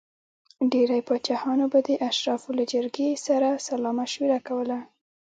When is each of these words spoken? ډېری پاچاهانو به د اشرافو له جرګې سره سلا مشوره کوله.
ډېری 0.71 1.01
پاچاهانو 1.07 1.65
به 1.71 1.79
د 1.87 1.89
اشرافو 2.09 2.49
له 2.59 2.63
جرګې 2.73 3.09
سره 3.27 3.47
سلا 3.65 3.91
مشوره 3.99 4.39
کوله. 4.47 4.79